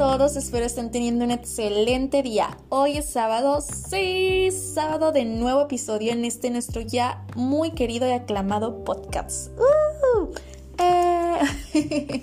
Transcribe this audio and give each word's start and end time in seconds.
todos, 0.00 0.34
espero 0.36 0.64
estén 0.64 0.90
teniendo 0.90 1.26
un 1.26 1.30
excelente 1.30 2.22
día. 2.22 2.56
Hoy 2.70 2.96
es 2.96 3.04
sábado, 3.04 3.60
sí, 3.60 4.48
sábado 4.50 5.12
de 5.12 5.26
nuevo 5.26 5.60
episodio 5.60 6.12
en 6.12 6.24
este 6.24 6.48
nuestro 6.48 6.80
ya 6.80 7.26
muy 7.36 7.72
querido 7.72 8.08
y 8.08 8.12
aclamado 8.12 8.82
podcast. 8.82 9.50
Uh. 9.58 10.32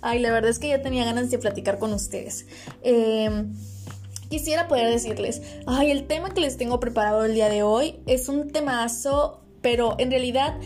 Ay, 0.00 0.18
la 0.18 0.32
verdad 0.32 0.50
es 0.50 0.58
que 0.58 0.70
ya 0.70 0.82
tenía 0.82 1.04
ganas 1.04 1.30
de 1.30 1.38
platicar 1.38 1.78
con 1.78 1.92
ustedes. 1.92 2.46
Em, 2.82 3.54
quisiera 4.28 4.66
poder 4.66 4.90
decirles, 4.90 5.40
ay, 5.68 5.92
el 5.92 6.08
tema 6.08 6.34
que 6.34 6.40
les 6.40 6.56
tengo 6.56 6.80
preparado 6.80 7.24
el 7.24 7.34
día 7.34 7.48
de 7.48 7.62
hoy 7.62 8.00
es 8.06 8.28
un 8.28 8.50
temazo, 8.50 9.40
pero 9.62 9.94
en 9.98 10.10
realidad 10.10 10.58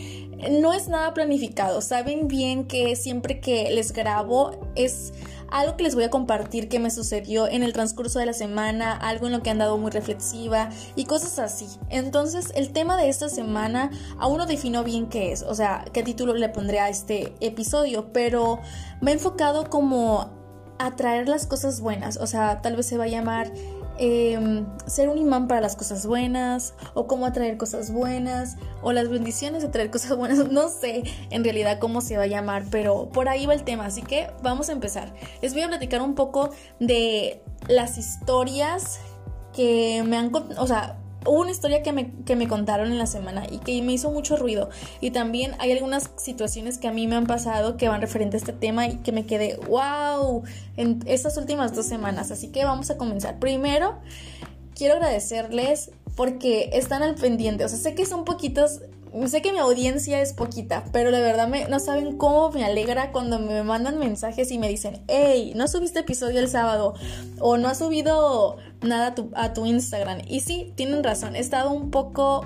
no 0.49 0.73
es 0.73 0.87
nada 0.87 1.13
planificado. 1.13 1.79
Saben 1.81 2.27
bien 2.27 2.65
que 2.65 2.95
siempre 2.95 3.39
que 3.39 3.69
les 3.69 3.91
grabo 3.91 4.73
es 4.75 5.13
algo 5.53 5.77
que 5.77 5.83
les 5.83 5.93
voy 5.93 6.03
a 6.03 6.09
compartir 6.09 6.67
que 6.67 6.79
me 6.79 6.89
sucedió 6.89 7.47
en 7.47 7.61
el 7.61 7.73
transcurso 7.73 8.17
de 8.17 8.25
la 8.25 8.33
semana, 8.33 8.91
algo 8.91 9.27
en 9.27 9.33
lo 9.33 9.43
que 9.43 9.51
han 9.51 9.59
dado 9.59 9.77
muy 9.77 9.91
reflexiva 9.91 10.69
y 10.95 11.05
cosas 11.05 11.37
así. 11.37 11.67
Entonces, 11.89 12.51
el 12.55 12.73
tema 12.73 12.97
de 12.97 13.07
esta 13.07 13.29
semana 13.29 13.91
aún 14.17 14.39
no 14.39 14.47
defino 14.47 14.83
bien 14.83 15.07
qué 15.07 15.31
es, 15.31 15.43
o 15.43 15.53
sea, 15.53 15.85
qué 15.93 16.01
título 16.01 16.33
le 16.33 16.49
pondré 16.49 16.79
a 16.79 16.89
este 16.89 17.35
episodio, 17.39 18.11
pero 18.11 18.59
me 18.99 19.11
he 19.11 19.13
enfocado 19.13 19.69
como 19.69 20.31
a 20.79 20.95
traer 20.95 21.29
las 21.29 21.45
cosas 21.45 21.81
buenas, 21.81 22.17
o 22.17 22.25
sea, 22.25 22.61
tal 22.63 22.75
vez 22.75 22.87
se 22.87 22.97
va 22.97 23.03
a 23.03 23.07
llamar 23.07 23.53
Em, 23.99 24.65
ser 24.87 25.07
un 25.07 25.19
imán 25.19 25.47
para 25.47 25.61
las 25.61 25.75
cosas 25.75 26.07
buenas 26.07 26.73
o 26.95 27.05
cómo 27.05 27.27
atraer 27.27 27.57
cosas 27.57 27.91
buenas 27.91 28.57
o 28.81 28.91
las 28.91 29.07
bendiciones 29.07 29.61
de 29.61 29.69
traer 29.69 29.91
cosas 29.91 30.17
buenas. 30.17 30.39
No 30.53 30.69
sé 30.69 31.03
en 31.29 31.43
realidad 31.43 31.79
cómo 31.79 32.01
se 32.01 32.17
va 32.17 32.23
a 32.23 32.27
llamar, 32.27 32.65
pero 32.69 33.09
por 33.09 33.29
ahí 33.29 33.45
va 33.45 33.53
el 33.53 33.63
tema. 33.63 33.85
Así 33.85 34.01
que 34.01 34.31
vamos 34.41 34.69
a 34.69 34.71
empezar. 34.71 35.13
Les 35.41 35.53
voy 35.53 35.61
a 35.63 35.67
platicar 35.67 36.01
un 36.01 36.15
poco 36.15 36.49
de 36.79 37.41
las 37.67 37.97
historias 37.97 38.99
que 39.53 40.03
me 40.05 40.17
han, 40.17 40.31
o 40.57 40.67
sea, 40.67 40.99
hubo 41.25 41.41
una 41.41 41.51
historia 41.51 41.83
que 41.83 41.91
me, 41.91 42.11
que 42.25 42.35
me 42.35 42.47
contaron 42.47 42.91
en 42.91 42.97
la 42.97 43.07
semana 43.07 43.45
y 43.49 43.59
que 43.59 43.81
me 43.81 43.93
hizo 43.93 44.11
mucho 44.11 44.37
ruido. 44.37 44.69
Y 45.01 45.11
también 45.11 45.55
hay 45.59 45.71
algunas 45.71 46.11
situaciones 46.17 46.77
que 46.77 46.87
a 46.87 46.91
mí 46.91 47.07
me 47.07 47.15
han 47.15 47.27
pasado 47.27 47.77
que 47.77 47.89
van 47.89 48.01
referente 48.01 48.37
a 48.37 48.39
este 48.39 48.53
tema 48.53 48.87
y 48.87 48.97
que 48.97 49.11
me 49.11 49.25
quedé, 49.25 49.57
wow, 49.67 50.43
en 50.77 51.03
estas 51.05 51.37
últimas 51.37 51.75
dos 51.75 51.85
semanas. 51.85 52.31
Así 52.31 52.47
que 52.47 52.65
vamos 52.65 52.89
a 52.89 52.97
comenzar. 52.97 53.39
Primero, 53.39 53.99
quiero 54.75 54.95
agradecerles 54.95 55.91
porque 56.15 56.69
están 56.73 57.03
al 57.03 57.15
pendiente. 57.15 57.65
O 57.65 57.69
sea, 57.69 57.77
sé 57.77 57.95
que 57.95 58.05
son 58.05 58.25
poquitos 58.25 58.81
sé 59.27 59.41
que 59.41 59.51
mi 59.51 59.59
audiencia 59.59 60.21
es 60.21 60.33
poquita, 60.33 60.85
pero 60.91 61.11
la 61.11 61.19
verdad 61.19 61.47
me, 61.47 61.67
no 61.67 61.79
saben 61.79 62.17
cómo 62.17 62.51
me 62.51 62.65
alegra 62.65 63.11
cuando 63.11 63.39
me 63.39 63.63
mandan 63.63 63.99
mensajes 63.99 64.51
y 64.51 64.57
me 64.57 64.67
dicen, 64.67 65.03
hey, 65.07 65.53
no 65.55 65.67
subiste 65.67 65.99
episodio 65.99 66.39
el 66.39 66.49
sábado 66.49 66.95
o 67.39 67.57
no 67.57 67.67
has 67.67 67.79
subido 67.79 68.57
nada 68.81 69.07
a 69.07 69.15
tu, 69.15 69.29
a 69.35 69.53
tu 69.53 69.65
Instagram. 69.65 70.19
Y 70.27 70.41
sí, 70.41 70.73
tienen 70.75 71.03
razón, 71.03 71.35
he 71.35 71.39
estado 71.39 71.71
un 71.71 71.91
poco 71.91 72.45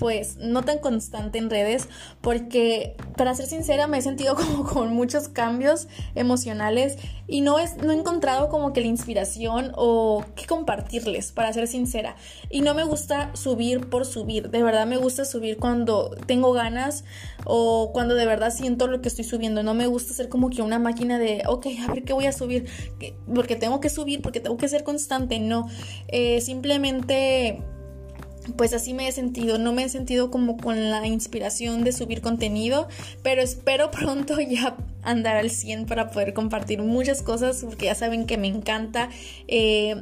pues 0.00 0.38
no 0.38 0.62
tan 0.62 0.78
constante 0.78 1.36
en 1.36 1.50
redes 1.50 1.86
porque 2.22 2.96
para 3.18 3.34
ser 3.34 3.46
sincera 3.46 3.86
me 3.86 3.98
he 3.98 4.02
sentido 4.02 4.34
como 4.34 4.64
con 4.64 4.94
muchos 4.94 5.28
cambios 5.28 5.88
emocionales 6.14 6.96
y 7.28 7.42
no, 7.42 7.58
es, 7.58 7.76
no 7.76 7.92
he 7.92 7.94
encontrado 7.94 8.48
como 8.48 8.72
que 8.72 8.80
la 8.80 8.86
inspiración 8.86 9.72
o 9.76 10.24
qué 10.34 10.46
compartirles 10.46 11.30
para 11.30 11.52
ser 11.52 11.68
sincera. 11.68 12.16
Y 12.48 12.62
no 12.62 12.74
me 12.74 12.82
gusta 12.82 13.30
subir 13.36 13.88
por 13.88 14.04
subir. 14.04 14.50
De 14.50 14.62
verdad 14.64 14.86
me 14.86 14.96
gusta 14.96 15.24
subir 15.24 15.58
cuando 15.58 16.10
tengo 16.26 16.52
ganas 16.52 17.04
o 17.44 17.92
cuando 17.92 18.14
de 18.14 18.26
verdad 18.26 18.52
siento 18.52 18.88
lo 18.88 19.00
que 19.00 19.08
estoy 19.08 19.24
subiendo. 19.24 19.62
No 19.62 19.74
me 19.74 19.86
gusta 19.86 20.12
ser 20.12 20.28
como 20.28 20.50
que 20.50 20.62
una 20.62 20.80
máquina 20.80 21.18
de 21.18 21.42
ok 21.46 21.66
a 21.86 21.92
ver 21.92 22.04
qué 22.04 22.14
voy 22.14 22.26
a 22.26 22.32
subir 22.32 22.68
porque 23.32 23.54
tengo 23.54 23.78
que 23.80 23.90
subir 23.90 24.22
porque 24.22 24.40
tengo 24.40 24.56
que 24.56 24.68
ser 24.68 24.82
constante. 24.82 25.38
No 25.38 25.68
eh, 26.08 26.40
simplemente 26.40 27.62
pues 28.56 28.72
así 28.74 28.94
me 28.94 29.08
he 29.08 29.12
sentido, 29.12 29.58
no 29.58 29.72
me 29.72 29.84
he 29.84 29.88
sentido 29.88 30.30
como 30.30 30.56
con 30.56 30.90
la 30.90 31.06
inspiración 31.06 31.84
de 31.84 31.92
subir 31.92 32.20
contenido, 32.20 32.88
pero 33.22 33.42
espero 33.42 33.90
pronto 33.92 34.40
ya 34.40 34.76
andar 35.02 35.36
al 35.36 35.50
100 35.50 35.86
para 35.86 36.10
poder 36.10 36.32
compartir 36.32 36.80
muchas 36.82 37.22
cosas, 37.22 37.62
porque 37.64 37.86
ya 37.86 37.94
saben 37.94 38.26
que 38.26 38.38
me 38.38 38.48
encanta 38.48 39.10
eh, 39.48 39.96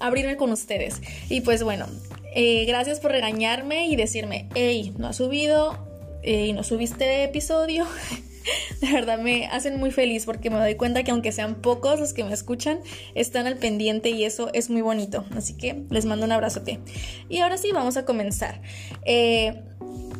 abrirme 0.00 0.36
con 0.36 0.52
ustedes. 0.52 1.00
Y 1.28 1.42
pues 1.42 1.62
bueno, 1.62 1.86
eh, 2.34 2.64
gracias 2.66 3.00
por 3.00 3.12
regañarme 3.12 3.88
y 3.88 3.96
decirme, 3.96 4.48
hey, 4.54 4.92
no 4.98 5.08
has 5.08 5.16
subido 5.16 5.78
y 6.24 6.52
no 6.52 6.62
subiste 6.62 7.24
episodio. 7.24 7.86
de 8.80 8.92
verdad 8.92 9.18
me 9.18 9.46
hacen 9.46 9.78
muy 9.78 9.90
feliz 9.90 10.24
porque 10.24 10.50
me 10.50 10.58
doy 10.58 10.74
cuenta 10.74 11.02
que 11.02 11.10
aunque 11.10 11.32
sean 11.32 11.56
pocos 11.56 12.00
los 12.00 12.12
que 12.12 12.24
me 12.24 12.32
escuchan, 12.32 12.80
están 13.14 13.46
al 13.46 13.56
pendiente 13.56 14.10
y 14.10 14.24
eso 14.24 14.50
es 14.52 14.70
muy 14.70 14.82
bonito. 14.82 15.24
Así 15.36 15.56
que 15.56 15.84
les 15.90 16.04
mando 16.04 16.26
un 16.26 16.32
abrazote. 16.32 16.80
Y 17.28 17.38
ahora 17.38 17.56
sí, 17.56 17.70
vamos 17.72 17.96
a 17.96 18.04
comenzar. 18.04 18.60
Eh, 19.04 19.62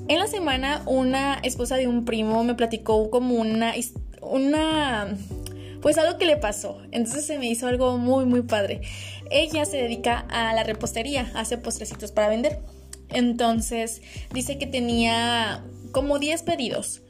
en 0.09 0.19
la 0.19 0.27
semana, 0.27 0.83
una 0.87 1.39
esposa 1.43 1.77
de 1.77 1.87
un 1.87 2.05
primo 2.05 2.43
me 2.45 2.55
platicó 2.55 3.11
como 3.11 3.37
una, 3.37 3.75
una 4.21 5.17
pues 5.81 5.99
algo 5.99 6.19
que 6.19 6.27
le 6.27 6.37
pasó. 6.37 6.81
Entonces 6.91 7.27
se 7.27 7.39
me 7.39 7.47
hizo 7.47 7.67
algo 7.67 7.99
muy, 7.99 8.25
muy 8.25 8.43
padre. 8.43 8.81
Ella 9.31 9.65
se 9.65 9.77
dedica 9.77 10.27
a 10.31 10.55
la 10.55 10.65
repostería, 10.65 11.31
hace 11.35 11.59
postrecitos 11.59 12.13
para 12.13 12.29
vender. 12.29 12.61
Entonces 13.11 14.03
dice 14.33 14.59
que 14.59 14.67
tenía 14.67 15.65
como 15.93 16.19
10 16.19 16.43
pedidos 16.43 17.02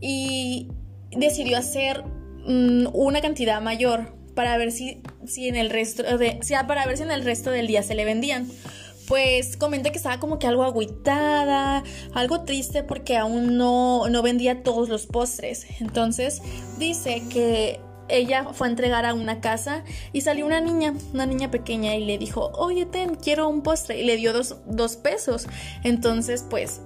y 0.00 0.68
decidió 1.10 1.58
hacer 1.58 2.04
mm, 2.46 2.88
una 2.92 3.20
cantidad 3.20 3.60
mayor 3.60 4.14
para 4.34 4.56
ver 4.58 4.70
si, 4.70 5.02
si 5.26 5.48
en 5.48 5.56
el 5.56 5.70
resto 5.70 6.02
de, 6.18 6.38
para 6.68 6.86
ver 6.86 6.96
si 6.96 7.02
en 7.02 7.10
el 7.10 7.24
resto 7.24 7.50
del 7.50 7.66
día 7.66 7.82
se 7.82 7.94
le 7.94 8.04
vendían. 8.04 8.48
Pues 9.08 9.56
comenté 9.56 9.92
que 9.92 9.98
estaba 9.98 10.18
como 10.18 10.38
que 10.38 10.48
algo 10.48 10.64
agüitada, 10.64 11.84
algo 12.12 12.42
triste 12.42 12.82
porque 12.82 13.16
aún 13.16 13.56
no, 13.56 14.08
no 14.08 14.22
vendía 14.22 14.62
todos 14.62 14.88
los 14.88 15.06
postres. 15.06 15.66
Entonces 15.80 16.42
dice 16.78 17.22
que 17.30 17.80
ella 18.08 18.52
fue 18.52 18.66
a 18.66 18.70
entregar 18.70 19.04
a 19.04 19.14
una 19.14 19.40
casa 19.40 19.84
y 20.12 20.20
salió 20.22 20.46
una 20.46 20.60
niña, 20.60 20.94
una 21.12 21.26
niña 21.26 21.50
pequeña 21.50 21.94
y 21.94 22.04
le 22.04 22.18
dijo, 22.18 22.50
oye, 22.54 22.84
ten, 22.86 23.14
quiero 23.14 23.48
un 23.48 23.62
postre. 23.62 24.00
Y 24.00 24.04
le 24.04 24.16
dio 24.16 24.32
dos, 24.32 24.56
dos 24.66 24.96
pesos. 24.96 25.46
Entonces, 25.82 26.44
pues 26.48 26.80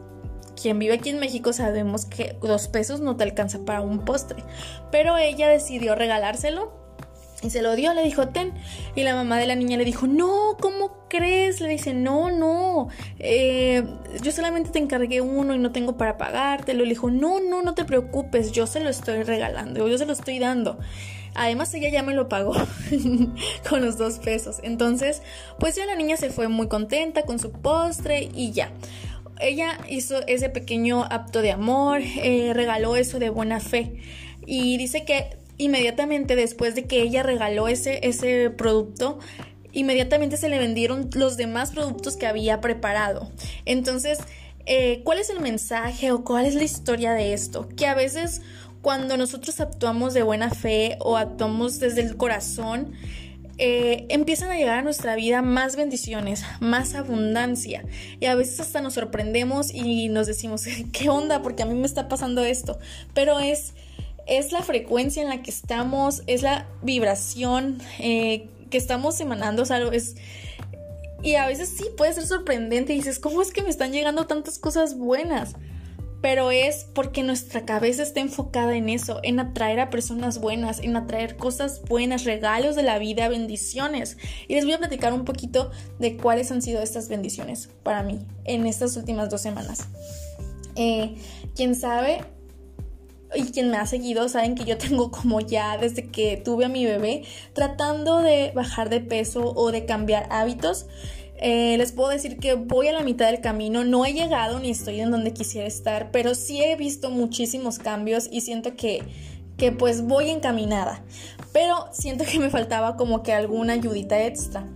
quien 0.61 0.79
vive 0.79 0.95
aquí 0.95 1.11
en 1.11 1.19
México 1.19 1.53
sabemos 1.53 2.05
que 2.07 2.37
dos 2.41 2.69
pesos 2.69 3.01
no 3.01 3.17
te 3.17 3.25
alcanza 3.25 3.61
para 3.65 3.81
un 3.81 4.05
postre. 4.05 4.43
Pero 4.91 5.17
ella 5.17 5.49
decidió 5.49 5.95
regalárselo 5.95 6.81
y 7.43 7.51
se 7.51 7.63
lo 7.63 7.75
dio, 7.75 7.95
le 7.95 8.05
dijo, 8.05 8.29
ten. 8.29 8.53
Y 8.95 9.03
la 9.03 9.15
mamá 9.15 9.39
de 9.39 9.47
la 9.47 9.55
niña 9.55 9.79
le 9.79 9.85
dijo, 9.85 10.07
no, 10.07 10.57
¿cómo 10.61 11.07
crees? 11.09 11.61
Le 11.61 11.69
dice, 11.69 11.95
no, 11.95 12.31
no, 12.31 12.89
eh, 13.19 13.83
yo 14.23 14.31
solamente 14.33 14.71
te 14.71 14.79
encargué 14.79 15.21
uno 15.21 15.55
y 15.55 15.59
no 15.59 15.73
tengo 15.73 15.97
para 15.97 16.19
pagártelo. 16.19 16.85
Le 16.85 16.91
dijo, 16.91 17.11
no, 17.11 17.41
no, 17.41 17.63
no 17.63 17.75
te 17.75 17.85
preocupes, 17.85 18.53
yo 18.53 18.67
se 18.67 18.81
lo 18.81 18.91
estoy 18.91 19.23
regalando, 19.23 19.89
yo 19.89 19.97
se 19.97 20.07
lo 20.07 20.13
estoy 20.13 20.39
dando. 20.39 20.79
Además 21.35 21.73
ella 21.75 21.89
ya 21.91 22.03
me 22.03 22.13
lo 22.13 22.29
pagó 22.29 22.53
con 23.69 23.81
los 23.83 23.97
dos 23.97 24.19
pesos. 24.19 24.59
Entonces, 24.63 25.23
pues 25.59 25.77
ya 25.77 25.87
la 25.87 25.95
niña 25.95 26.17
se 26.17 26.31
fue 26.31 26.49
muy 26.49 26.69
contenta 26.69 27.23
con 27.23 27.39
su 27.39 27.53
postre 27.53 28.29
y 28.35 28.51
ya 28.53 28.73
ella 29.41 29.79
hizo 29.89 30.27
ese 30.27 30.49
pequeño 30.49 31.05
acto 31.05 31.43
de 31.43 31.53
amor, 31.53 32.01
eh, 32.03 32.53
regaló 32.55 32.97
eso 32.97 33.19
de 33.19 33.31
buena 33.31 33.61
fe 33.61 34.01
y 34.47 34.77
dice 34.79 35.05
que 35.05 35.37
inmediatamente 35.59 36.37
después 36.37 36.75
de 36.75 36.85
que 36.85 37.03
ella 37.03 37.23
regaló 37.23 37.69
ese, 37.69 38.01
ese 38.07 38.51
producto, 38.51 39.19
inmediatamente 39.73 40.37
se 40.37 40.49
le 40.49 40.59
vendieron 40.59 41.11
los 41.15 41.37
demás 41.37 41.73
productos 41.73 42.17
que 42.17 42.27
había 42.27 42.61
preparado. 42.61 43.31
Entonces, 43.67 44.19
eh, 44.67 45.03
¿cuál 45.05 45.19
es 45.19 45.31
el 45.31 45.41
mensaje 45.41 46.13
o 46.13 46.25
cuál 46.25 46.47
es 46.47 46.55
la 46.55 46.65
historia 46.65 47.13
de 47.13 47.33
esto? 47.33 47.69
Que 47.77 47.87
a 47.87 47.95
veces 47.95 48.43
cuando 48.83 49.17
nosotros 49.17 49.61
actuamos 49.61 50.15
de 50.15 50.23
buena 50.23 50.51
fe 50.51 50.97
o 51.01 51.17
actuamos 51.17 51.79
desde 51.79 52.01
el 52.03 52.17
corazón, 52.17 52.93
eh, 53.63 54.07
empiezan 54.09 54.51
a 54.51 54.57
llegar 54.57 54.79
a 54.79 54.83
nuestra 54.83 55.15
vida 55.17 55.43
más 55.43 55.77
bendiciones, 55.77 56.43
más 56.61 56.95
abundancia. 56.95 57.85
Y 58.19 58.25
a 58.25 58.35
veces 58.35 58.59
hasta 58.59 58.81
nos 58.81 58.95
sorprendemos 58.95 59.75
y 59.75 60.09
nos 60.09 60.27
decimos, 60.27 60.65
¿qué 60.93 61.11
onda? 61.11 61.43
Porque 61.43 61.63
a 61.63 61.67
mí 61.67 61.75
me 61.75 61.87
está 61.87 62.09
pasando 62.09 62.43
esto. 62.43 62.79
Pero 63.13 63.39
es, 63.39 63.75
es 64.27 64.51
la 64.51 64.63
frecuencia 64.63 65.23
en 65.23 65.29
la 65.29 65.43
que 65.43 65.51
estamos, 65.51 66.23
es 66.27 66.41
la 66.41 66.69
vibración 66.81 67.83
eh, 67.99 68.49
que 68.71 68.79
estamos 68.79 69.21
emanando, 69.21 69.63
o 69.63 69.93
es... 69.93 70.17
Y 71.23 71.35
a 71.35 71.47
veces 71.47 71.69
sí 71.77 71.85
puede 71.99 72.15
ser 72.15 72.27
sorprendente 72.27 72.95
y 72.95 72.97
dices, 72.97 73.19
¿cómo 73.19 73.43
es 73.43 73.53
que 73.53 73.63
me 73.63 73.69
están 73.69 73.93
llegando 73.93 74.27
tantas 74.27 74.59
cosas 74.59 74.97
buenas? 74.97 75.55
Pero 76.21 76.51
es 76.51 76.87
porque 76.95 77.23
nuestra 77.23 77.65
cabeza 77.65 78.03
está 78.03 78.21
enfocada 78.21 78.77
en 78.77 78.89
eso, 78.89 79.21
en 79.23 79.41
atraer 79.41 79.81
a 79.81 79.91
personas 79.91 80.41
buenas, 80.41 80.81
en 80.81 80.97
atraer 80.97 81.37
cosas 81.37 81.83
buenas, 81.89 82.25
regalos 82.25 82.77
de 82.77 82.83
la 82.83 82.99
vida, 82.99 83.29
bendiciones. 83.29 84.17
Y 84.49 84.55
les 84.55 84.65
voy 84.65 84.75
a 84.75 84.79
platicar 84.79 85.13
un 85.13 85.25
poquito 85.25 85.71
de 85.99 86.17
cuáles 86.17 86.51
han 86.53 86.63
sido 86.63 86.83
estas 86.83 87.09
bendiciones 87.09 87.69
para 87.83 88.03
mí 88.03 88.27
en 88.45 88.67
estas 88.67 88.97
últimas 88.97 89.31
dos 89.31 89.41
semanas. 89.41 89.89
Eh, 90.77 91.17
Quién 91.55 91.75
sabe, 91.75 92.21
y 93.35 93.45
quien 93.53 93.71
me 93.71 93.77
ha 93.77 93.87
seguido 93.87 94.29
saben 94.29 94.55
que 94.55 94.65
yo 94.65 94.79
tengo 94.79 95.11
como 95.11 95.41
ya 95.41 95.77
desde 95.77 96.09
que 96.09 96.37
tuve 96.37 96.65
a 96.65 96.69
mi 96.69 96.85
bebé 96.85 97.23
tratando 97.53 98.19
de 98.19 98.53
bajar 98.55 98.89
de 98.89 99.01
peso 99.01 99.53
o 99.55 99.71
de 99.73 99.85
cambiar 99.85 100.27
hábitos. 100.31 100.87
Eh, 101.43 101.79
les 101.79 101.93
puedo 101.93 102.11
decir 102.11 102.39
que 102.39 102.53
voy 102.53 102.89
a 102.89 102.93
la 102.93 103.03
mitad 103.03 103.27
del 103.31 103.41
camino, 103.41 103.83
no 103.83 104.05
he 104.05 104.13
llegado 104.13 104.61
ni 104.61 104.69
estoy 104.69 105.01
en 105.01 105.11
donde 105.11 105.33
quisiera 105.33 105.67
estar, 105.67 106.11
pero 106.11 106.35
sí 106.35 106.63
he 106.63 106.77
visto 106.77 107.11
muchísimos 107.11 107.79
cambios 107.79 108.29
y 108.31 108.43
siento 108.43 108.77
que, 108.77 109.03
que 109.57 109.73
pues 109.73 110.03
voy 110.03 110.29
encaminada, 110.29 111.03
pero 111.55 111.87
siento 111.93 112.25
que 112.31 112.39
me 112.39 112.51
faltaba 112.51 112.99
como 112.99 113.23
que 113.23 113.33
alguna 113.33 113.73
ayudita 113.73 114.23
extra. 114.23 114.69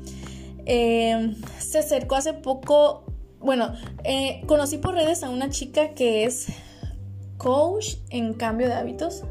Eh, 0.65 1.37
se 1.59 1.81
acercó 1.81 2.15
hace 2.15 2.33
poco, 2.33 3.05
bueno, 3.41 3.75
eh, 4.03 4.43
conocí 4.47 4.79
por 4.79 4.95
redes 4.95 5.23
a 5.23 5.29
una 5.29 5.51
chica 5.51 5.91
que 5.91 6.25
es 6.25 6.47
coach 7.37 7.97
en 8.09 8.33
cambio 8.33 8.69
de 8.69 8.75
hábitos. 8.75 9.25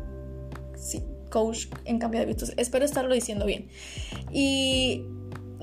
Sí, 0.78 1.02
coach 1.32 1.66
en 1.86 1.98
cambio 1.98 2.20
de 2.20 2.26
hábitos. 2.26 2.54
Espero 2.58 2.86
estarlo 2.86 3.16
diciendo 3.16 3.48
bien. 3.48 3.70
Y 4.32 5.06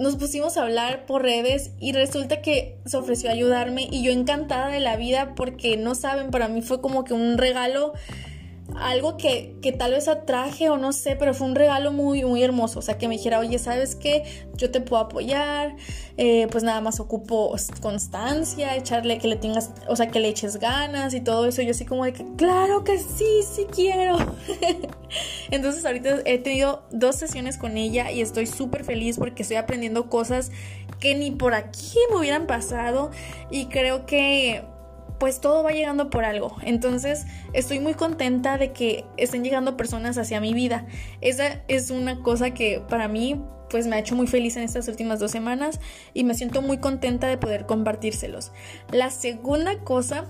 nos 0.01 0.17
pusimos 0.17 0.57
a 0.57 0.63
hablar 0.63 1.05
por 1.05 1.23
redes 1.23 1.73
y 1.79 1.93
resulta 1.93 2.41
que 2.41 2.79
se 2.87 2.97
ofreció 2.97 3.29
a 3.29 3.35
ayudarme 3.35 3.87
y 3.91 4.03
yo 4.03 4.11
encantada 4.11 4.69
de 4.69 4.81
la 4.81 4.97
vida 4.97 5.35
porque 5.35 5.77
no 5.77 5.95
saben, 5.95 6.31
para 6.31 6.49
mí 6.49 6.63
fue 6.63 6.81
como 6.81 7.05
que 7.05 7.13
un 7.13 7.37
regalo 7.37 7.93
algo 8.77 9.17
que, 9.17 9.57
tal 9.79 9.93
vez 9.93 10.09
atraje 10.09 10.71
o 10.71 10.77
no 10.77 10.93
sé, 10.93 11.17
pero 11.17 11.35
fue 11.35 11.47
un 11.47 11.55
regalo 11.55 11.93
muy, 11.93 12.25
muy 12.25 12.43
hermoso. 12.43 12.79
O 12.79 12.83
sea, 12.83 12.99
que 12.99 13.09
me 13.09 13.17
dijera, 13.17 13.39
oye, 13.39 13.59
¿sabes 13.59 13.97
qué? 13.97 14.25
Yo 14.55 14.71
te 14.71 14.81
puedo 14.81 15.03
apoyar, 15.03 15.77
eh, 16.17 16.47
pues 16.51 16.65
nada 16.65 16.81
más 16.81 17.01
ocupo 17.01 17.55
constancia, 17.81 18.77
echarle 18.77 19.19
que 19.19 19.29
le 19.29 19.37
tengas, 19.37 19.71
o 19.89 19.97
sea, 19.97 20.09
que 20.09 20.21
le 20.21 20.29
eches 20.29 20.59
ganas 20.59 21.15
y 21.15 21.21
todo 21.21 21.47
eso. 21.47 21.63
Yo 21.63 21.71
así 21.73 21.85
como 21.85 22.05
de 22.05 22.13
que, 22.13 22.25
claro 22.37 22.85
que 22.85 22.99
sí, 22.99 23.43
sí 23.51 23.67
quiero. 23.71 24.19
Entonces 25.51 25.85
ahorita 25.85 26.19
he 26.25 26.39
tenido 26.39 26.85
dos 26.91 27.17
sesiones 27.17 27.59
con 27.59 27.77
ella 27.77 28.11
y 28.11 28.21
estoy 28.21 28.47
súper 28.47 28.85
feliz 28.85 29.19
porque 29.19 29.43
estoy 29.43 29.57
aprendiendo 29.57 30.09
cosas 30.09 30.51
que 31.01 31.15
ni 31.15 31.31
por 31.31 31.55
aquí 31.55 31.99
me 32.11 32.19
hubieran 32.19 32.47
pasado 32.47 33.11
y 33.51 33.67
creo 33.67 34.07
que 34.07 34.63
pues 35.21 35.41
todo 35.41 35.63
va 35.63 35.71
llegando 35.71 36.11
por 36.11 36.25
algo. 36.25 36.57
Entonces 36.63 37.27
estoy 37.53 37.79
muy 37.79 37.95
contenta 37.95 38.59
de 38.59 38.73
que 38.73 39.05
estén 39.19 39.45
llegando 39.45 39.77
personas 39.77 40.19
hacia 40.19 40.41
mi 40.41 40.55
vida. 40.55 40.87
Esa 41.21 41.61
es 41.69 41.91
una 41.91 42.23
cosa 42.23 42.53
que 42.53 42.83
para 42.89 43.07
mí 43.07 43.41
pues 43.69 43.87
me 43.87 43.95
ha 43.95 43.99
hecho 44.01 44.17
muy 44.17 44.27
feliz 44.27 44.57
en 44.57 44.65
estas 44.65 44.89
últimas 44.89 45.21
dos 45.21 45.31
semanas 45.31 45.79
y 46.15 46.25
me 46.25 46.35
siento 46.35 46.63
muy 46.63 46.79
contenta 46.79 47.29
de 47.29 47.37
poder 47.37 47.67
compartírselos. 47.67 48.51
La 48.91 49.11
segunda 49.11 49.79
cosa 49.81 50.25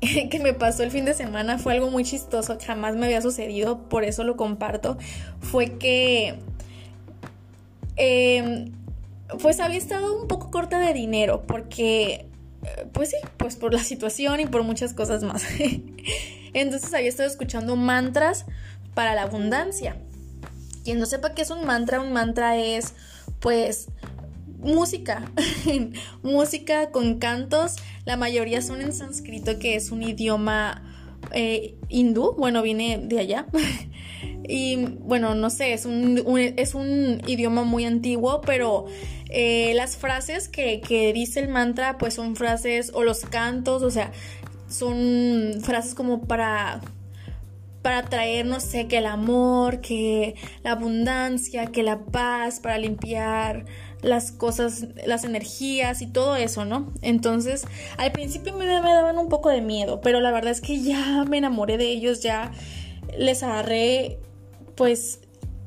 que 0.00 0.40
me 0.40 0.52
pasó 0.54 0.82
el 0.82 0.90
fin 0.90 1.04
de 1.04 1.14
semana 1.14 1.58
fue 1.58 1.72
algo 1.74 1.88
muy 1.90 2.04
chistoso, 2.04 2.58
jamás 2.64 2.96
me 2.96 3.06
había 3.06 3.22
sucedido, 3.22 3.88
por 3.88 4.04
eso 4.04 4.24
lo 4.24 4.36
comparto, 4.36 4.98
fue 5.40 5.78
que 5.78 6.34
em, 7.96 8.72
pues 9.40 9.60
había 9.60 9.78
estado 9.78 10.20
un 10.20 10.26
poco 10.26 10.50
corta 10.50 10.80
de 10.80 10.92
dinero 10.92 11.44
porque 11.46 12.26
pues 12.92 13.10
sí, 13.10 13.16
pues 13.36 13.56
por 13.56 13.72
la 13.72 13.82
situación 13.82 14.40
y 14.40 14.46
por 14.46 14.62
muchas 14.62 14.94
cosas 14.94 15.22
más. 15.22 15.44
Entonces 16.54 16.92
había 16.94 17.08
estado 17.08 17.28
escuchando 17.28 17.76
mantras 17.76 18.46
para 18.94 19.14
la 19.14 19.22
abundancia. 19.22 19.96
Quien 20.84 20.98
no 20.98 21.06
sepa 21.06 21.34
qué 21.34 21.42
es 21.42 21.50
un 21.50 21.64
mantra, 21.64 22.00
un 22.00 22.12
mantra 22.12 22.56
es 22.56 22.94
pues 23.40 23.88
música, 24.58 25.30
música 26.22 26.90
con 26.90 27.18
cantos, 27.18 27.76
la 28.04 28.16
mayoría 28.16 28.62
son 28.62 28.80
en 28.80 28.92
sánscrito, 28.92 29.58
que 29.58 29.76
es 29.76 29.90
un 29.90 30.02
idioma 30.02 30.82
eh, 31.32 31.74
hindú, 31.88 32.34
bueno, 32.36 32.62
viene 32.62 32.98
de 33.02 33.18
allá. 33.18 33.46
y 34.48 34.76
bueno, 35.00 35.34
no 35.34 35.50
sé, 35.50 35.72
es 35.72 35.84
un, 35.86 36.22
es 36.56 36.74
un 36.74 37.22
idioma 37.26 37.64
muy 37.64 37.84
antiguo, 37.84 38.40
pero 38.40 38.86
eh, 39.36 39.74
las 39.74 39.96
frases 39.96 40.48
que, 40.48 40.80
que 40.80 41.12
dice 41.12 41.40
el 41.40 41.48
mantra, 41.48 41.98
pues 41.98 42.14
son 42.14 42.36
frases, 42.36 42.92
o 42.94 43.02
los 43.02 43.20
cantos, 43.20 43.82
o 43.82 43.90
sea, 43.90 44.12
son 44.68 45.60
frases 45.62 45.94
como 45.94 46.22
para 46.22 46.80
para 47.82 48.02
traer, 48.04 48.46
no 48.46 48.60
sé, 48.60 48.88
que 48.88 48.96
el 48.96 49.04
amor, 49.04 49.82
que 49.82 50.36
la 50.62 50.70
abundancia, 50.70 51.66
que 51.66 51.82
la 51.82 51.98
paz, 52.06 52.58
para 52.58 52.78
limpiar 52.78 53.66
las 54.00 54.32
cosas, 54.32 54.86
las 55.04 55.24
energías 55.24 56.00
y 56.00 56.06
todo 56.06 56.34
eso, 56.36 56.64
¿no? 56.64 56.94
Entonces, 57.02 57.66
al 57.98 58.10
principio 58.12 58.54
me, 58.54 58.64
me 58.64 58.90
daban 58.90 59.18
un 59.18 59.28
poco 59.28 59.50
de 59.50 59.60
miedo, 59.60 60.00
pero 60.00 60.20
la 60.20 60.30
verdad 60.30 60.52
es 60.52 60.62
que 60.62 60.80
ya 60.80 61.24
me 61.28 61.36
enamoré 61.36 61.76
de 61.76 61.90
ellos, 61.90 62.22
ya 62.22 62.52
les 63.18 63.42
agarré, 63.42 64.18
pues, 64.76 65.20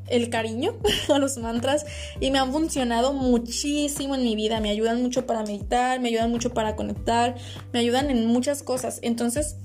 el 0.08 0.30
cariño 0.30 0.76
a 1.14 1.20
los 1.20 1.38
mantras 1.38 1.86
y 2.20 2.32
me 2.32 2.40
han 2.40 2.52
funcionado 2.52 3.14
muchísimo 3.14 4.16
en 4.16 4.24
mi 4.24 4.36
vida. 4.36 4.60
Me 4.60 4.70
ayudan 4.70 5.02
mucho 5.02 5.26
para 5.26 5.44
meditar, 5.44 6.00
me 6.00 6.10
ayudan 6.10 6.32
mucho 6.32 6.54
para 6.54 6.76
conectar, 6.76 7.36
me 7.74 7.80
ayudan 7.80 8.10
en 8.10 8.26
muchas 8.26 8.64
cosas. 8.64 9.00
Entonces 9.02 9.56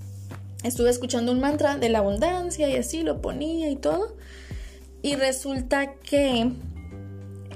estuve 0.63 0.91
escuchando 0.91 1.33
un 1.33 1.41
mantra 1.41 1.77
de 1.77 1.89
la 1.89 1.99
abundancia 1.99 2.69
y 2.69 2.77
así 2.77 3.03
lo 3.03 3.21
ponía 3.21 3.71
y 3.71 3.77
todo. 3.77 4.17
Y 5.03 5.17
resulta 5.17 5.95
que 5.95 6.53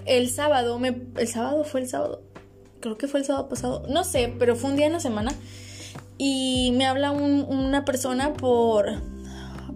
el 0.04 0.30
sábado, 0.30 0.78
me, 0.78 1.02
el 1.16 1.28
sábado 1.28 1.64
fue 1.64 1.80
el 1.80 1.88
sábado, 1.88 2.22
creo 2.80 2.98
que 2.98 3.06
fue 3.08 3.20
el 3.20 3.26
sábado 3.26 3.48
pasado, 3.48 3.84
no 3.88 4.04
sé, 4.04 4.34
pero 4.38 4.56
fue 4.56 4.70
un 4.70 4.76
día 4.76 4.86
en 4.86 4.92
la 4.92 5.00
semana. 5.00 5.32
Y 6.18 6.72
me 6.76 6.86
habla 6.86 7.10
una 7.10 7.84
persona 7.84 8.32
por 8.32 9.02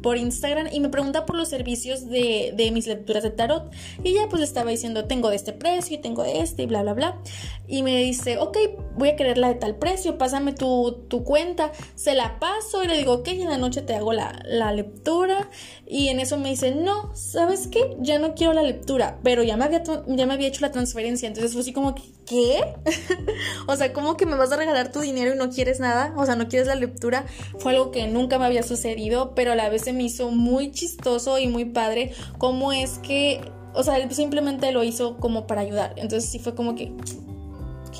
por 0.02 0.16
Instagram 0.16 0.68
y 0.72 0.80
me 0.80 0.88
pregunta 0.88 1.26
por 1.26 1.36
los 1.36 1.48
servicios 1.48 2.08
de, 2.08 2.52
de, 2.56 2.70
mis 2.70 2.86
lecturas 2.86 3.22
de 3.22 3.30
tarot. 3.30 3.70
Y 4.02 4.14
ya 4.14 4.28
pues 4.28 4.40
le 4.40 4.46
estaba 4.46 4.70
diciendo, 4.70 5.04
tengo 5.04 5.30
de 5.30 5.36
este 5.36 5.52
precio 5.52 5.96
y 5.96 6.00
tengo 6.00 6.22
de 6.22 6.40
este 6.40 6.62
y 6.62 6.66
bla, 6.66 6.82
bla, 6.82 6.94
bla. 6.94 7.18
Y 7.66 7.82
me 7.82 7.96
dice, 8.02 8.38
ok, 8.38 8.56
voy 8.96 9.10
a 9.10 9.16
querer 9.16 9.38
la 9.38 9.48
de 9.48 9.54
tal 9.54 9.76
precio, 9.76 10.18
pásame 10.18 10.52
tu, 10.52 11.04
tu 11.08 11.24
cuenta. 11.24 11.72
Se 11.94 12.14
la 12.14 12.38
paso 12.38 12.82
y 12.82 12.88
le 12.88 12.96
digo, 12.96 13.14
ok, 13.14 13.28
en 13.28 13.48
la 13.48 13.58
noche 13.58 13.82
te 13.82 13.94
hago 13.94 14.12
la, 14.12 14.42
la 14.46 14.72
lectura. 14.72 15.50
Y 15.86 16.08
en 16.08 16.20
eso 16.20 16.36
me 16.38 16.50
dice, 16.50 16.74
no, 16.74 17.14
¿sabes 17.14 17.68
qué? 17.68 17.96
Ya 18.00 18.18
no 18.18 18.34
quiero 18.34 18.52
la 18.52 18.62
lectura, 18.62 19.18
pero 19.22 19.42
ya 19.42 19.56
me 19.56 19.64
había, 19.64 19.82
ya 19.82 20.26
me 20.26 20.34
había 20.34 20.48
hecho 20.48 20.60
la 20.62 20.70
transferencia. 20.70 21.28
Entonces 21.28 21.52
fue 21.52 21.62
así 21.62 21.72
como, 21.72 21.94
¿qué? 22.30 22.62
o 23.66 23.74
sea, 23.74 23.92
¿cómo 23.92 24.16
que 24.16 24.24
me 24.24 24.36
vas 24.36 24.52
a 24.52 24.56
regalar 24.56 24.92
tu 24.92 25.00
dinero 25.00 25.34
y 25.34 25.36
no 25.36 25.50
quieres 25.50 25.80
nada? 25.80 26.14
O 26.16 26.24
sea, 26.24 26.36
no 26.36 26.48
quieres 26.48 26.68
la 26.68 26.76
lectura. 26.76 27.26
Fue 27.58 27.72
algo 27.72 27.90
que 27.90 28.06
nunca 28.06 28.38
me 28.38 28.46
había 28.46 28.62
sucedido, 28.62 29.34
pero 29.34 29.52
a 29.52 29.56
la 29.56 29.68
vez 29.68 29.92
me 29.92 30.04
hizo 30.04 30.30
muy 30.30 30.70
chistoso 30.70 31.38
y 31.40 31.48
muy 31.48 31.64
padre 31.64 32.12
cómo 32.38 32.72
es 32.72 33.00
que, 33.00 33.40
o 33.74 33.82
sea, 33.82 33.96
él 33.98 34.12
simplemente 34.14 34.70
lo 34.70 34.84
hizo 34.84 35.16
como 35.16 35.48
para 35.48 35.62
ayudar. 35.62 35.94
Entonces 35.96 36.30
sí 36.30 36.38
fue 36.38 36.54
como 36.54 36.76
que, 36.76 36.92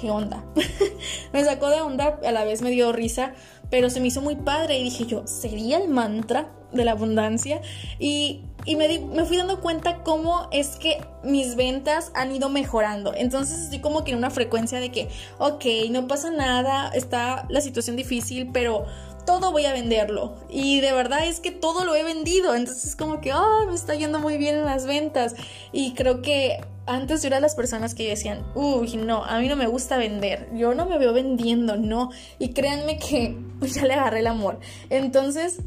¿qué 0.00 0.10
onda? 0.10 0.44
me 1.32 1.44
sacó 1.44 1.68
de 1.68 1.80
onda, 1.80 2.20
a 2.24 2.30
la 2.30 2.44
vez 2.44 2.62
me 2.62 2.70
dio 2.70 2.92
risa, 2.92 3.34
pero 3.68 3.90
se 3.90 4.00
me 4.00 4.08
hizo 4.08 4.20
muy 4.20 4.36
padre 4.36 4.78
y 4.78 4.84
dije 4.84 5.06
yo, 5.06 5.26
¿sería 5.26 5.78
el 5.78 5.88
mantra 5.88 6.52
de 6.72 6.84
la 6.84 6.92
abundancia? 6.92 7.60
Y, 7.98 8.44
y 8.64 8.76
me, 8.76 8.98
me 8.98 9.24
fui 9.24 9.36
dando 9.36 9.60
cuenta 9.60 10.02
cómo 10.02 10.48
es 10.50 10.76
que 10.76 11.02
mis 11.22 11.56
ventas 11.56 12.10
han 12.14 12.34
ido 12.34 12.48
mejorando. 12.48 13.12
Entonces 13.14 13.60
estoy 13.60 13.80
como 13.80 14.04
que 14.04 14.12
en 14.12 14.18
una 14.18 14.30
frecuencia 14.30 14.80
de 14.80 14.90
que, 14.90 15.08
ok, 15.38 15.64
no 15.90 16.06
pasa 16.06 16.30
nada, 16.30 16.88
está 16.88 17.46
la 17.48 17.60
situación 17.60 17.96
difícil, 17.96 18.50
pero 18.52 18.86
todo 19.24 19.52
voy 19.52 19.64
a 19.64 19.72
venderlo. 19.72 20.34
Y 20.48 20.80
de 20.80 20.92
verdad 20.92 21.26
es 21.26 21.40
que 21.40 21.50
todo 21.50 21.84
lo 21.84 21.94
he 21.94 22.02
vendido. 22.02 22.54
Entonces 22.54 22.84
es 22.84 22.96
como 22.96 23.20
que, 23.20 23.32
oh, 23.32 23.66
me 23.68 23.74
está 23.74 23.94
yendo 23.94 24.18
muy 24.18 24.38
bien 24.38 24.56
en 24.56 24.64
las 24.64 24.86
ventas. 24.86 25.34
Y 25.72 25.94
creo 25.94 26.22
que 26.22 26.60
antes 26.86 27.22
yo 27.22 27.28
era 27.28 27.40
las 27.40 27.54
personas 27.54 27.94
que 27.94 28.08
decían, 28.08 28.44
uy, 28.54 28.96
no, 28.96 29.24
a 29.24 29.38
mí 29.38 29.48
no 29.48 29.56
me 29.56 29.66
gusta 29.66 29.96
vender. 29.98 30.48
Yo 30.54 30.74
no 30.74 30.86
me 30.86 30.98
veo 30.98 31.12
vendiendo, 31.12 31.76
no. 31.76 32.10
Y 32.38 32.52
créanme 32.52 32.98
que 32.98 33.36
ya 33.60 33.84
le 33.84 33.94
agarré 33.94 34.20
el 34.20 34.26
amor. 34.26 34.58
Entonces, 34.88 35.60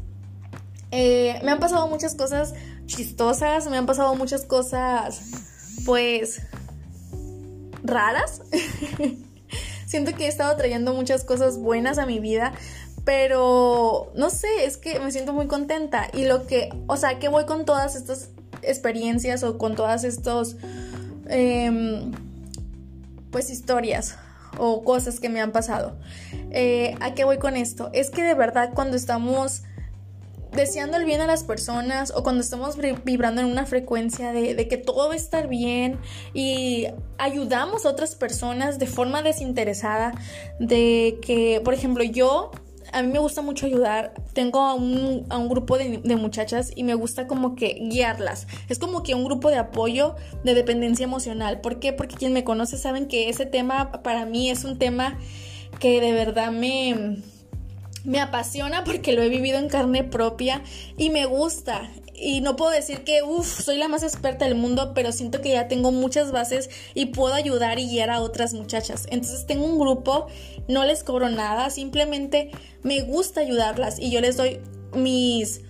eh, 0.96 1.40
me 1.42 1.50
han 1.50 1.58
pasado 1.58 1.88
muchas 1.88 2.14
cosas 2.14 2.54
chistosas, 2.86 3.68
me 3.68 3.76
han 3.76 3.84
pasado 3.84 4.14
muchas 4.14 4.44
cosas, 4.44 5.22
pues, 5.84 6.40
raras. 7.82 8.42
Siento 9.86 10.14
que 10.14 10.26
he 10.26 10.28
estado 10.28 10.56
trayendo 10.56 10.94
muchas 10.94 11.24
cosas 11.24 11.58
buenas 11.58 11.98
a 11.98 12.06
mi 12.06 12.20
vida, 12.20 12.52
pero 13.04 14.12
no 14.14 14.30
sé, 14.30 14.66
es 14.66 14.76
que 14.76 15.00
me 15.00 15.10
siento 15.10 15.32
muy 15.32 15.48
contenta. 15.48 16.08
Y 16.12 16.26
lo 16.26 16.46
que, 16.46 16.68
o 16.86 16.96
sea, 16.96 17.18
que 17.18 17.26
voy 17.26 17.44
con 17.44 17.64
todas 17.64 17.96
estas 17.96 18.30
experiencias 18.62 19.42
o 19.42 19.58
con 19.58 19.74
todas 19.74 20.04
estos, 20.04 20.56
em, 21.26 22.12
pues, 23.32 23.50
historias 23.50 24.16
o 24.58 24.84
cosas 24.84 25.18
que 25.18 25.28
me 25.28 25.40
han 25.40 25.50
pasado. 25.50 25.96
Eh, 26.52 26.94
¿A 27.00 27.14
qué 27.14 27.24
voy 27.24 27.38
con 27.38 27.56
esto? 27.56 27.90
Es 27.92 28.10
que 28.10 28.22
de 28.22 28.34
verdad 28.34 28.70
cuando 28.74 28.96
estamos 28.96 29.64
deseando 30.54 30.96
el 30.96 31.04
bien 31.04 31.20
a 31.20 31.26
las 31.26 31.44
personas 31.44 32.12
o 32.14 32.22
cuando 32.22 32.40
estamos 32.42 32.76
vibrando 33.04 33.40
en 33.40 33.48
una 33.48 33.66
frecuencia 33.66 34.32
de, 34.32 34.68
que 34.68 34.76
todo 34.76 35.08
va 35.08 35.14
a 35.14 35.16
estar 35.16 35.48
bien 35.48 35.98
y 36.32 36.86
ayudamos 37.18 37.86
a 37.86 37.90
otras 37.90 38.14
personas 38.14 38.78
de 38.78 38.86
forma 38.86 39.22
desinteresada, 39.22 40.12
de 40.58 41.18
que, 41.22 41.60
por 41.64 41.74
ejemplo, 41.74 42.04
yo 42.04 42.50
a 42.92 43.02
mí 43.02 43.08
me 43.12 43.18
gusta 43.18 43.42
mucho 43.42 43.66
ayudar. 43.66 44.14
Tengo 44.34 44.60
a 44.60 44.74
un, 44.74 45.26
grupo 45.48 45.76
de, 45.78 46.16
muchachas 46.16 46.70
y 46.74 46.84
me 46.84 46.94
gusta 46.94 47.26
como 47.26 47.56
que 47.56 47.78
guiarlas. 47.90 48.46
Es 48.68 48.78
como 48.78 49.02
que 49.02 49.14
un 49.14 49.24
grupo 49.24 49.50
de 49.50 49.56
apoyo 49.56 50.14
de 50.44 50.54
dependencia 50.54 51.04
emocional. 51.04 51.60
¿Por 51.60 51.80
qué? 51.80 51.92
Porque 51.92 52.14
quien 52.14 52.32
me 52.32 52.44
conoce 52.44 52.76
saben 52.76 53.08
que 53.08 53.28
ese 53.28 53.46
tema 53.46 53.90
para 54.02 54.26
mí 54.26 54.50
es 54.50 54.64
un 54.64 54.78
tema 54.78 55.18
que 55.80 56.00
de 56.00 56.12
verdad 56.12 56.52
me 56.52 57.16
me 58.04 58.20
apasiona 58.20 58.84
porque 58.84 59.12
lo 59.12 59.22
he 59.22 59.28
vivido 59.28 59.58
en 59.58 59.68
carne 59.68 60.04
propia 60.04 60.62
y 60.96 61.10
me 61.10 61.24
gusta. 61.26 61.90
Y 62.14 62.42
no 62.42 62.54
puedo 62.54 62.70
decir 62.70 63.02
que, 63.02 63.22
uff, 63.22 63.62
soy 63.62 63.76
la 63.76 63.88
más 63.88 64.04
experta 64.04 64.44
del 64.44 64.54
mundo, 64.54 64.92
pero 64.94 65.10
siento 65.10 65.40
que 65.40 65.50
ya 65.50 65.66
tengo 65.66 65.90
muchas 65.90 66.30
bases 66.30 66.70
y 66.94 67.06
puedo 67.06 67.34
ayudar 67.34 67.78
y 67.78 67.88
guiar 67.88 68.10
a 68.10 68.20
otras 68.20 68.54
muchachas. 68.54 69.06
Entonces 69.10 69.46
tengo 69.46 69.64
un 69.64 69.78
grupo, 69.78 70.28
no 70.68 70.84
les 70.84 71.02
cobro 71.02 71.28
nada, 71.28 71.70
simplemente 71.70 72.50
me 72.82 73.00
gusta 73.00 73.40
ayudarlas 73.40 73.98
y 73.98 74.10
yo 74.10 74.20
les 74.20 74.36
doy 74.36 74.60
mis 74.94 75.62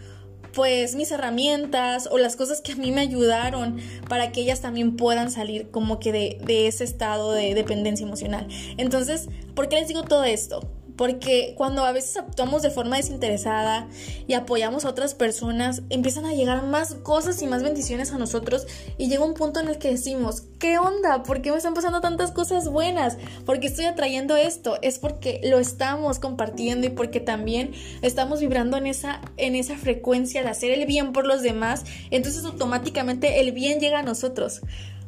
pues 0.53 0.95
mis 0.95 1.11
herramientas 1.11 2.09
o 2.13 2.17
las 2.17 2.37
cosas 2.37 2.61
que 2.61 2.73
a 2.73 2.77
mí 2.77 2.93
me 2.93 3.01
ayudaron 3.01 3.79
para 4.09 4.31
que 4.31 4.43
ellas 4.43 4.61
también 4.61 4.95
puedan 4.95 5.33
salir 5.33 5.69
como 5.73 5.99
que 5.99 6.13
de, 6.13 6.39
de 6.45 6.69
ese 6.69 6.85
estado 6.85 7.33
de 7.33 7.55
dependencia 7.55 8.07
emocional. 8.07 8.47
Entonces, 8.77 9.29
¿por 9.57 9.69
qué 9.69 9.77
les 9.77 9.89
digo 9.89 10.05
todo 10.05 10.23
esto? 10.23 10.61
Porque 10.97 11.55
cuando 11.57 11.85
a 11.85 11.93
veces 11.93 12.17
actuamos 12.17 12.63
de 12.63 12.71
forma 12.71 12.97
desinteresada 12.97 13.89
y 14.27 14.35
apoyamos 14.35 14.85
a 14.85 14.89
otras 14.89 15.15
personas, 15.15 15.83
empiezan 15.91 16.25
a 16.25 16.35
llegar 16.35 16.63
más 16.65 16.95
cosas 16.95 17.43
y 17.43 17.47
más 17.47 17.63
bendiciones 17.63 18.13
a 18.13 18.19
nosotros 18.19 18.67
y 18.97 19.09
llega 19.09 19.25
un 19.25 19.35
punto 19.35 19.61
en 19.61 19.69
el 19.69 19.79
que 19.79 19.91
decimos, 19.91 20.45
¿qué 20.59 20.79
onda? 20.79 21.23
¿Por 21.23 21.43
qué 21.43 21.51
me 21.51 21.57
están 21.57 21.75
pasando 21.75 22.01
tantas 22.01 22.31
cosas 22.31 22.69
buenas? 22.69 23.19
¿Por 23.45 23.61
qué 23.61 23.67
estoy 23.67 23.87
atrayendo 23.87 24.37
esto? 24.37 24.79
Es 24.83 24.99
porque 24.99 25.41
lo 25.45 25.59
estamos 25.59 26.19
compartiendo 26.19 26.87
y 26.87 26.91
porque 26.91 27.21
también 27.21 27.73
estamos 28.03 28.41
vibrando 28.41 28.77
en 28.77 28.87
esa, 28.87 29.21
en 29.37 29.57
esa 29.57 29.77
frecuencia 29.77 30.43
de 30.43 30.51
hacer 30.51 30.71
el 30.71 30.87
bien 30.87 31.13
por 31.13 31.27
los 31.27 31.43
demás. 31.43 31.85
Entonces 32.11 32.45
automáticamente 32.45 33.41
el 33.41 33.53
bien 33.53 33.81
llega 33.81 34.01
a 34.01 34.03
nosotros. 34.03 34.61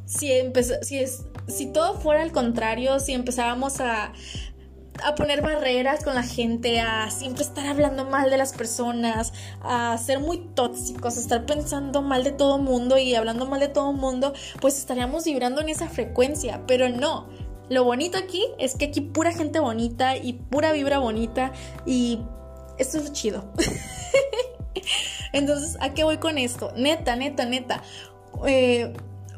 Si, 0.07 0.31
si, 0.83 0.99
es, 0.99 1.25
si 1.49 1.67
todo 1.67 1.99
fuera 1.99 2.23
al 2.23 2.31
contrario, 2.31 3.01
si 3.01 3.13
empezábamos 3.13 3.81
a 3.81 4.13
a 5.05 5.15
poner 5.15 5.43
barreras 5.43 6.05
con 6.05 6.15
la 6.15 6.23
gente, 6.23 6.81
a 6.81 7.11
siempre 7.11 7.43
estar 7.43 7.67
hablando 7.67 8.05
mal 8.05 8.31
de 8.31 8.37
las 8.37 8.53
personas, 8.53 9.33
a 9.63 9.97
ser 9.99 10.21
muy 10.21 10.39
tóxicos, 10.39 11.17
a 11.17 11.21
estar 11.21 11.47
pensando 11.47 12.03
mal 12.03 12.25
de 12.25 12.33
todo 12.33 12.59
mundo 12.59 12.99
y 12.99 13.15
hablando 13.15 13.47
mal 13.47 13.61
de 13.61 13.69
todo 13.69 13.93
mundo, 13.93 14.33
pues 14.61 14.79
estaríamos 14.79 15.25
vibrando 15.25 15.61
en 15.61 15.69
esa 15.69 15.89
frecuencia, 15.89 16.63
pero 16.67 16.89
no. 16.89 17.29
Lo 17.69 17.83
bonito 17.85 18.17
aquí 18.17 18.45
es 18.59 18.77
que 18.77 18.87
aquí 18.87 19.01
pura 19.01 19.33
gente 19.33 19.59
bonita 19.59 20.17
y 20.17 20.35
pura 20.35 20.73
vibra 20.73 20.99
bonita 20.99 21.53
y 21.85 22.21
esto 22.79 22.99
es 22.99 23.13
chido. 23.13 23.45
Entonces, 25.33 25.77
¿a 25.81 25.93
qué 25.93 26.05
voy 26.05 26.19
con 26.19 26.39
esto? 26.39 26.73
Neta, 26.77 27.17
neta, 27.17 27.45
neta. 27.45 27.83
Eh, 28.47 28.93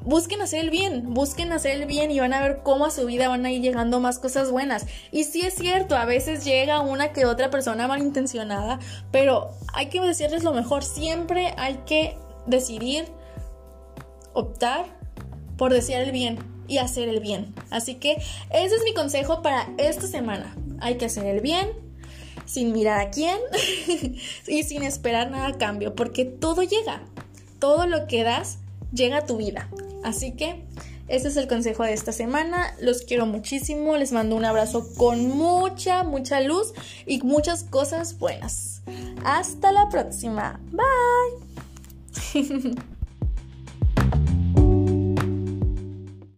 busquen 0.09 0.41
hacer 0.41 0.61
el 0.61 0.71
bien, 0.71 1.13
busquen 1.13 1.53
hacer 1.53 1.73
el 1.73 1.87
bien 1.87 2.11
y 2.11 2.19
van 2.19 2.33
a 2.33 2.41
ver 2.41 2.61
cómo 2.63 2.87
a 2.87 2.91
su 2.91 3.05
vida 3.05 3.29
van 3.29 3.45
a 3.45 3.53
ir 3.53 3.61
llegando 3.61 4.01
más 4.01 4.19
cosas 4.19 4.51
buenas. 4.51 4.87
Y 5.13 5.25
sí 5.25 5.43
es 5.43 5.55
cierto, 5.55 5.97
a 5.97 6.07
veces 6.07 6.47
llega 6.47 6.81
una 6.81 7.13
que 7.13 7.27
otra 7.27 7.51
persona 7.51 7.87
malintencionada, 7.87 8.79
pero 9.13 9.51
hay 9.75 9.91
que 9.91 10.01
decirles 10.01 10.45
lo 10.45 10.55
mejor, 10.55 10.83
siempre 10.83 11.53
hay 11.59 11.81
que 11.85 12.17
decidir, 12.47 13.05
optar 14.33 14.87
por 15.59 15.75
desear 15.75 16.03
el 16.03 16.13
bien 16.13 16.39
y 16.69 16.79
hacer 16.79 17.11
el 17.11 17.21
bien. 17.21 17.55
Así 17.69 17.97
que 17.97 18.13
ese 18.49 18.77
es 18.77 18.85
mi 18.85 18.95
consejo 18.95 19.43
para 19.43 19.69
esta 19.77 20.07
semana. 20.07 20.57
Hay 20.81 20.97
que 20.97 21.05
hacer 21.05 21.27
el 21.27 21.43
bien, 21.43 21.69
sin 22.47 22.73
mirar 22.73 22.99
a 22.99 23.11
quién 23.11 23.39
y 24.47 24.63
sin 24.63 24.85
esperar 24.85 25.31
nada 25.31 25.49
a 25.49 25.59
cambio, 25.59 25.95
porque 25.95 26.25
todo 26.25 26.63
llega. 26.63 27.03
Todo 27.59 27.87
lo 27.87 28.07
que 28.07 28.25
das 28.25 28.59
llega 28.91 29.19
a 29.19 29.27
tu 29.27 29.37
vida. 29.37 29.69
Así 30.05 30.33
que 30.33 30.65
este 31.09 31.29
es 31.29 31.37
el 31.37 31.47
consejo 31.49 31.85
de 31.85 31.95
esta 31.95 32.13
semana. 32.13 32.75
Los 32.81 33.03
quiero 33.03 33.27
muchísimo. 33.27 33.97
Les 33.97 34.13
mando 34.13 34.37
un 34.37 34.45
abrazo 34.45 34.87
con 34.97 35.29
mucha, 35.29 36.05
mucha 36.05 36.41
luz 36.41 36.73
y 37.07 37.21
muchas 37.23 37.65
cosas 37.65 38.19
buenas. 38.19 38.83
Hasta 39.25 39.73
la 39.73 39.89
próxima. 39.89 40.61
Bye. 40.73 40.85